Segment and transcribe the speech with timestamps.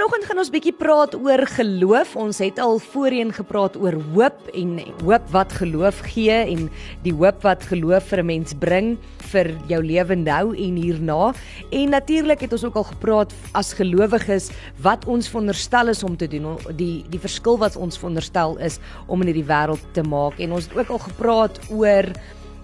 [0.00, 2.14] Vanoggend gaan ons bietjie praat oor geloof.
[2.16, 4.70] Ons het al voorheen gepraat oor hoop en
[5.02, 6.70] hoop wat geloof gee en
[7.04, 8.96] die hoop wat geloof vir 'n mens bring
[9.32, 11.34] vir jou lewe nou en hierna.
[11.70, 14.50] En natuurlik het ons ook al gepraat as gelowiges
[14.80, 19.20] wat ons veronderstel is om te doen, die die verskil wat ons veronderstel is om
[19.20, 20.40] in hierdie wêreld te maak.
[20.40, 22.04] En ons het ook al gepraat oor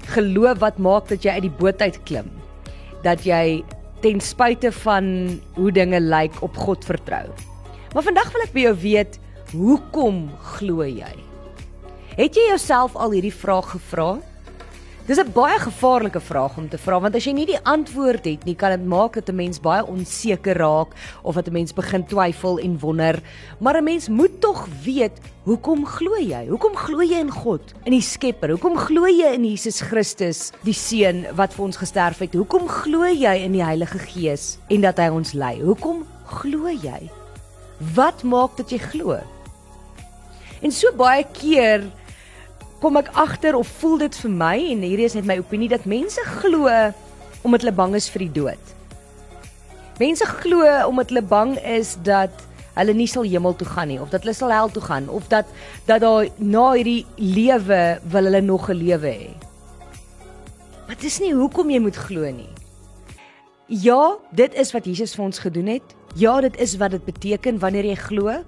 [0.07, 2.31] geloof wat maak dat jy uit die boot uit klim.
[3.03, 3.63] Dat jy
[4.07, 5.07] ten spyte van
[5.57, 7.25] hoe dinge lyk op God vertrou.
[7.95, 9.17] Maar vandag wil ek by jou weet,
[9.51, 11.15] hoekom glo jy?
[12.15, 14.13] Het jy jouself al hierdie vraag gevra?
[15.07, 18.45] Dis 'n baie gevaarlike vraag om te vra want as jy nie die antwoord het
[18.45, 22.05] nie, kan dit maak dat 'n mens baie onseker raak of dat 'n mens begin
[22.07, 23.23] twyfel en wonder.
[23.61, 25.13] Maar 'n mens moet tog weet,
[25.45, 26.47] hoekom glo jy?
[26.49, 28.51] Hoekom glo jy in God, in die Skepper?
[28.51, 32.35] Hoekom glo jy in Jesus Christus, die seun wat vir ons gesterf het?
[32.35, 35.61] Hoekom glo jy in die Heilige Gees en dat hy ons lei?
[35.61, 37.11] Hoekom glo jy?
[37.95, 39.21] Wat maak dat jy glo?
[40.63, 41.85] En so baie keer
[42.81, 45.87] kom ek agter of voel dit vir my en hierdie is net my opinie dat
[45.89, 46.69] mense glo
[47.43, 48.75] omdat hulle bang is vir die dood.
[50.01, 52.45] Mense glo omdat hulle bang is dat
[52.77, 55.29] hulle nie sal hemel toe gaan nie of dat hulle sal hel toe gaan of
[55.33, 55.49] dat
[55.89, 57.83] dat daar na hierdie lewe
[58.13, 59.33] wil hulle nog 'n lewe hê.
[60.87, 62.53] Maar dis nie hoekom jy moet glo nie.
[63.67, 65.95] Ja, dit is wat Jesus vir ons gedoen het.
[66.15, 68.45] Ja, dit is wat dit beteken wanneer jy glo.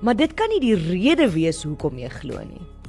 [0.00, 2.79] Maar dit kan nie die rede wees hoekom jy glo nie.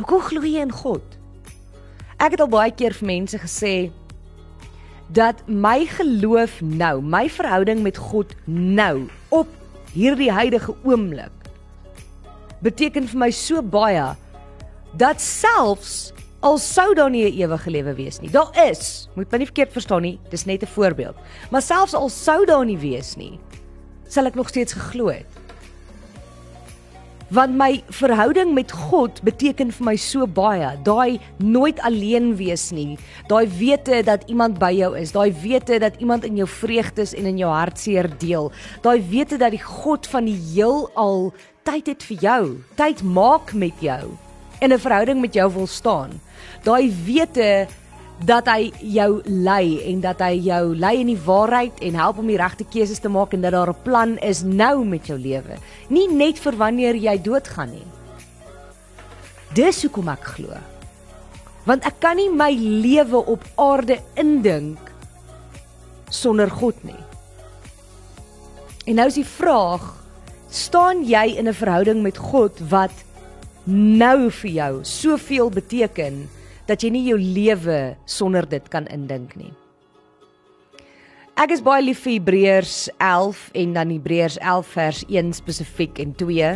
[0.00, 1.04] Hoekom glo jy in God?
[2.16, 3.74] Ek het al baie keer vir mense gesê
[5.12, 9.50] dat my geloof nou, my verhouding met God nou op
[9.92, 11.50] hierdie huidige oomblik
[12.64, 14.06] beteken vir my so baie
[14.96, 18.30] dat selfs al sou daar nie 'n ewige lewe wees nie.
[18.30, 21.16] Daar is, moet my nie verkeerd verstaan nie, dis net 'n voorbeeld.
[21.50, 23.38] Maar selfs al sou daar nie wees nie,
[24.08, 25.39] sal ek nog steeds geglo het
[27.30, 30.72] want my verhouding met God beteken vir my so baie.
[30.86, 32.98] Daai nooit alleen wees nie.
[33.30, 35.14] Daai wete dat iemand by jou is.
[35.14, 38.50] Daai wete dat iemand in jou vreugdes en in jou hartseer deel.
[38.82, 41.30] Daai wete dat die God van die heelal
[41.62, 42.42] tyd het vir jou,
[42.74, 44.10] tyd maak met jou
[44.60, 46.20] en 'n verhouding met jou wil staan.
[46.62, 47.66] Daai wete
[48.24, 52.28] dat hy jou lei en dat hy jou lei in die waarheid en help om
[52.28, 55.56] die regte keuses te maak en dat daar 'n plan is nou met jou lewe.
[55.88, 57.86] Nie net vir wanneer jy doodgaan nie.
[59.54, 60.56] Dis hoekom ek glo.
[61.64, 64.78] Want ek kan nie my lewe op aarde indink
[66.10, 67.04] sonder God nie.
[68.86, 70.04] En nou is die vraag,
[70.50, 72.92] staan jy in 'n verhouding met God wat
[73.64, 76.28] nou vir jou soveel beteken?
[76.70, 79.50] Dat jy nie jou lewe sonder dit kan indink nie.
[81.40, 86.12] Ek is baie lief vir Hebreërs 11 en dan Hebreërs 11 vers 1 spesifiek en
[86.20, 86.50] 2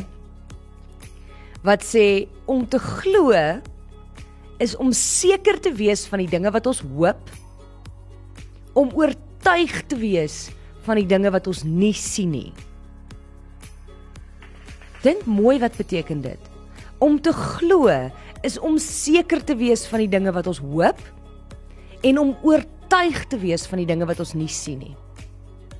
[1.64, 3.32] wat sê om te glo
[4.62, 7.32] is om seker te wees van die dinge wat ons hoop
[8.76, 10.50] om oortuig te wees
[10.84, 12.50] van die dinge wat ons nie sien nie.
[15.04, 16.52] Dink mooi wat beteken dit.
[17.00, 17.88] Om te glo
[18.44, 21.00] is om seker te wees van die dinge wat ons hoop
[22.04, 24.94] en om oortuig te wees van die dinge wat ons nie sien nie.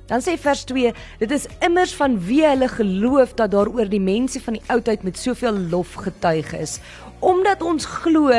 [0.05, 4.41] Dan sê vers 2, dit is immers van wie hulle geloof dat daaroor die mense
[4.43, 6.77] van die oudheid met soveel lof getuig is.
[7.25, 8.29] Omdat ons glo,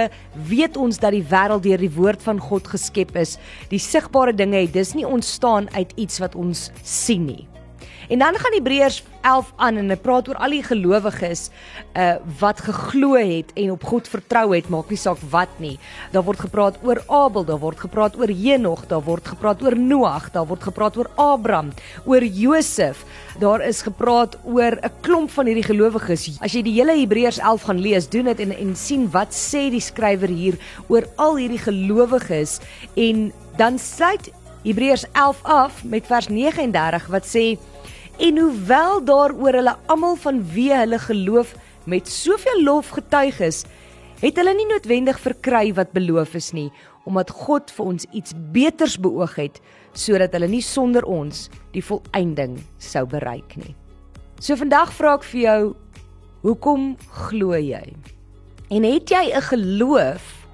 [0.46, 3.34] weet ons dat die wêreld deur die woord van God geskep is.
[3.72, 7.46] Die sigbare dinge het dus nie ontstaan uit iets wat ons sien nie.
[8.08, 11.48] En dan gaan Hebreërs 11 aan en hy praat oor al die gelowiges
[11.98, 15.76] uh wat geglo het en op God vertrou het, maak nie saak wat nie.
[16.12, 20.30] Daar word gepraat oor Abel, daar word gepraat oor Henog, daar word gepraat oor Noag,
[20.34, 21.72] daar word gepraat oor Abraham,
[22.04, 23.04] oor Josef.
[23.40, 26.38] Daar is gepraat oor 'n klomp van hierdie gelowiges.
[26.40, 29.70] As jy die hele Hebreërs 11 gaan lees, doen dit en en sien wat sê
[29.70, 30.58] die skrywer hier
[30.88, 32.60] oor al hierdie gelowiges
[32.94, 34.30] en dan sluit
[34.66, 37.56] Hebreërs 11 af met vers 39 wat sê
[38.16, 41.54] En hoewel daaroor hulle almal van wie hulle geloof
[41.84, 43.64] met soveel lof getuig is,
[44.22, 46.70] het hulle nie noodwendig verkry wat beloof is nie,
[47.04, 49.60] omdat God vir ons iets beters beoog het
[49.96, 51.46] sodat hulle nie sonder ons
[51.76, 53.76] die volëinding sou bereik nie.
[54.40, 55.60] So vandag vra ek vir jou,
[56.44, 56.90] hoekom
[57.28, 57.84] glo jy?
[58.72, 60.48] En het jy 'n geloof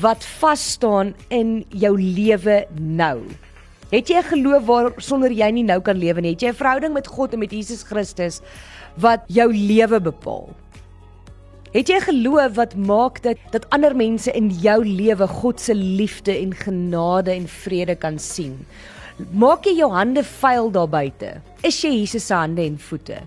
[0.00, 3.26] wat vas staan in jou lewe nou?
[3.90, 6.30] Het jy 'n geloof waar sonder jy nie nou kan lewe nie?
[6.30, 8.40] Het jy 'n verhouding met God en met Jesus Christus
[8.96, 10.48] wat jou lewe bepaal?
[11.72, 16.38] Het jy geloof wat maak dat dat ander mense in jou lewe God se liefde
[16.38, 18.66] en genade en vrede kan sien?
[19.32, 21.40] Maak jy jou hande vuil daar buite?
[21.62, 23.18] Is jy Jesus se hande en voete?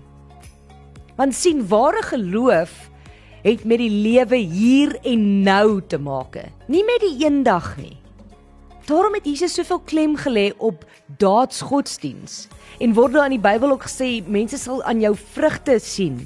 [1.16, 2.90] Want sien ware geloof
[3.42, 8.03] het met die lewe hier en nou te maak, nie met die eendag nie.
[8.84, 10.82] Daarom het Jesus soveel klem gelê op
[11.16, 12.48] daadsgodsdiens
[12.84, 16.18] en word daar in die Bybel ook gesê mense sal aan jou vrugte sien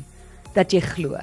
[0.57, 1.21] dat jy glo.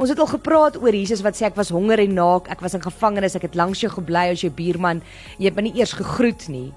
[0.00, 2.78] Ons het al gepraat oor Jesus wat sê ek was honger en naak, ek was
[2.78, 5.04] in gevangenis, ek het langs jou gebly as jou buurman,
[5.36, 6.70] jy het my nie eers gegroet nie.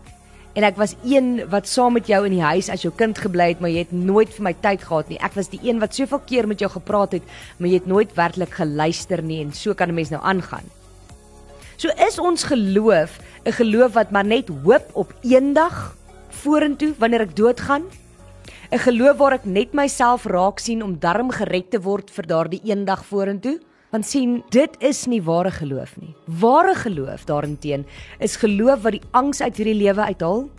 [0.59, 3.53] En ek was een wat saam met jou in die huis as jou kind gebly
[3.53, 5.23] het, maar jy het nooit vir my tyd gehad nie.
[5.23, 8.19] Ek was die een wat soveel keer met jou gepraat het, maar jy het nooit
[8.19, 10.82] werklik geluister nie en so kan 'n mens nou aangaan.
[11.83, 15.95] So is ons geloof 'n geloof wat maar net hoop op eendag
[16.29, 17.83] vorentoe wanneer ek doodgaan?
[18.71, 22.61] 'n geloof waar ek net myself raak sien om darm gered te word vir daardie
[22.63, 23.59] eendag vorentoe.
[23.91, 26.15] Want sien, dit is nie ware geloof nie.
[26.25, 27.85] Ware geloof daarenteen
[28.19, 30.49] is geloof wat die angs uit hierdie lewe uithaal.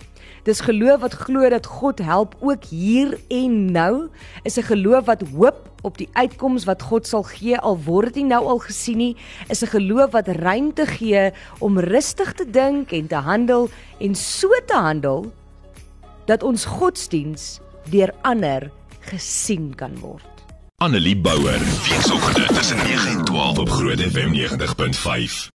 [0.45, 4.09] Dis geloof wat glo dat God help ook hier en nou.
[4.43, 8.27] Is 'n geloof wat hoop op die uitkoms wat God sal gee al word dit
[8.27, 9.17] nou al gesien nie.
[9.49, 14.49] Is 'n geloof wat ruimte gee om rustig te dink en te handel en so
[14.67, 15.33] te handel
[16.27, 18.71] dat ons godsdiens deur ander
[19.01, 20.35] gesien kan word.
[20.77, 21.59] Annelie Bouwer,
[21.89, 25.53] weekoggend tussen 9 en 12 op Groot FM 90.5.